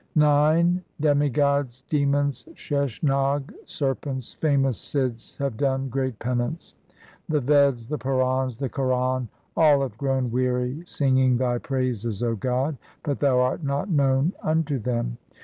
1 0.15 0.57
IX 0.67 0.81
Demigods, 0.99 1.83
demons, 1.87 2.45
Sheshnag, 2.55 3.53
serpents, 3.65 4.33
famous 4.33 4.79
Sidhs 4.79 5.37
have 5.37 5.57
done 5.57 5.89
great 5.89 6.17
penance; 6.17 6.73
The 7.29 7.39
Veds, 7.39 7.87
the 7.87 7.99
Purans, 7.99 8.57
the 8.57 8.67
Quran, 8.67 9.27
all 9.55 9.83
have 9.83 9.99
grown 9.99 10.31
weary 10.31 10.81
singing 10.85 11.37
Thy 11.37 11.59
praises, 11.59 12.23
O 12.23 12.35
God, 12.35 12.77
but 13.03 13.19
Thou 13.19 13.41
art 13.41 13.63
not 13.63 13.91
known 13.91 14.33
unto 14.41 14.79
them. 14.79 15.19